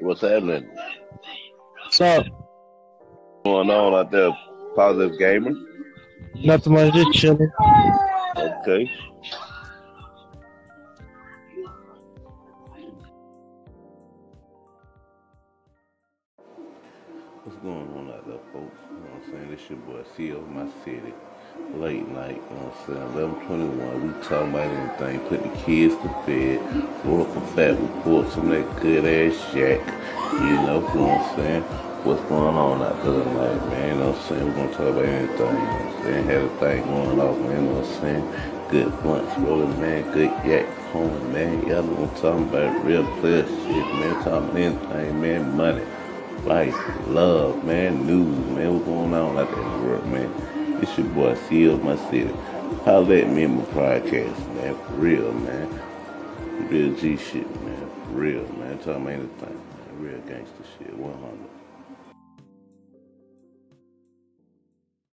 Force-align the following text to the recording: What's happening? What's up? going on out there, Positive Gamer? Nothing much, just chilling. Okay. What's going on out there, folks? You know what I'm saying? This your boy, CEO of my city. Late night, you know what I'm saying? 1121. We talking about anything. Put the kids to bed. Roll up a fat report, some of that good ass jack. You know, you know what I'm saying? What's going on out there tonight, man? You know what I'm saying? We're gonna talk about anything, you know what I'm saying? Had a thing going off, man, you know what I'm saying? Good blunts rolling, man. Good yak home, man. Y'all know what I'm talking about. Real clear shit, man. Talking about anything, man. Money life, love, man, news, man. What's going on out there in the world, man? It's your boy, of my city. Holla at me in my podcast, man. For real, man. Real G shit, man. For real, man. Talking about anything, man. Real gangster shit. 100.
What's 0.00 0.22
happening? 0.22 0.68
What's 1.84 2.00
up? 2.00 2.26
going 3.44 3.70
on 3.70 3.94
out 3.94 4.10
there, 4.10 4.30
Positive 4.76 5.18
Gamer? 5.18 5.52
Nothing 6.34 6.72
much, 6.74 6.94
just 6.94 7.12
chilling. 7.12 7.50
Okay. 8.36 8.90
What's 17.42 17.56
going 17.62 17.88
on 17.96 18.12
out 18.12 18.28
there, 18.28 18.36
folks? 18.52 18.76
You 18.92 19.00
know 19.00 19.16
what 19.16 19.24
I'm 19.24 19.32
saying? 19.32 19.48
This 19.48 19.64
your 19.72 19.78
boy, 19.88 20.04
CEO 20.12 20.44
of 20.44 20.50
my 20.52 20.68
city. 20.84 21.14
Late 21.72 22.06
night, 22.12 22.36
you 22.36 22.52
know 22.52 22.68
what 22.68 23.00
I'm 23.00 23.16
saying? 23.16 23.40
1121. 23.48 23.80
We 23.80 24.12
talking 24.28 24.52
about 24.52 24.68
anything. 24.68 25.20
Put 25.24 25.40
the 25.40 25.52
kids 25.64 25.96
to 26.04 26.08
bed. 26.28 26.60
Roll 27.00 27.24
up 27.24 27.32
a 27.32 27.40
fat 27.56 27.80
report, 27.80 28.28
some 28.28 28.52
of 28.52 28.60
that 28.60 28.68
good 28.84 29.08
ass 29.08 29.40
jack. 29.56 29.80
You 30.36 30.52
know, 30.68 30.84
you 30.84 31.00
know 31.00 31.16
what 31.16 31.16
I'm 31.16 31.36
saying? 31.40 31.62
What's 32.04 32.20
going 32.28 32.56
on 32.60 32.82
out 32.84 33.00
there 33.08 33.24
tonight, 33.24 33.60
man? 33.72 33.88
You 33.88 33.96
know 34.04 34.12
what 34.12 34.20
I'm 34.20 34.28
saying? 34.28 34.44
We're 34.44 34.60
gonna 34.60 34.76
talk 34.76 34.92
about 34.92 35.08
anything, 35.08 35.32
you 35.32 35.64
know 35.64 35.80
what 35.80 35.96
I'm 35.96 36.04
saying? 36.04 36.24
Had 36.28 36.44
a 36.44 36.52
thing 36.60 36.78
going 36.92 37.20
off, 37.24 37.38
man, 37.40 37.56
you 37.56 37.70
know 37.72 37.80
what 37.80 37.88
I'm 37.88 38.00
saying? 38.04 38.24
Good 38.68 38.90
blunts 39.00 39.32
rolling, 39.40 39.80
man. 39.80 40.04
Good 40.12 40.32
yak 40.44 40.68
home, 40.92 41.32
man. 41.32 41.64
Y'all 41.64 41.88
know 41.88 42.04
what 42.04 42.04
I'm 42.04 42.20
talking 42.20 42.48
about. 42.52 42.84
Real 42.84 43.06
clear 43.16 43.48
shit, 43.48 43.86
man. 43.96 44.12
Talking 44.28 44.44
about 44.44 44.60
anything, 44.60 45.20
man. 45.24 45.56
Money 45.56 45.88
life, 46.44 46.76
love, 47.06 47.64
man, 47.64 48.06
news, 48.06 48.46
man. 48.50 48.74
What's 48.74 48.86
going 48.86 49.14
on 49.14 49.38
out 49.38 49.50
there 49.50 49.62
in 49.62 49.72
the 49.72 49.86
world, 49.86 50.06
man? 50.06 50.78
It's 50.82 50.96
your 50.96 51.06
boy, 51.08 51.32
of 51.70 51.84
my 51.84 51.96
city. 52.10 52.32
Holla 52.84 53.16
at 53.16 53.28
me 53.28 53.42
in 53.44 53.58
my 53.58 53.64
podcast, 53.64 54.54
man. 54.54 54.74
For 54.74 54.92
real, 54.94 55.32
man. 55.32 55.80
Real 56.68 56.94
G 56.94 57.16
shit, 57.16 57.48
man. 57.64 57.90
For 58.04 58.10
real, 58.12 58.46
man. 58.58 58.78
Talking 58.78 59.02
about 59.02 59.08
anything, 59.08 59.30
man. 59.40 59.98
Real 59.98 60.20
gangster 60.20 60.64
shit. 60.78 60.96
100. 60.96 61.69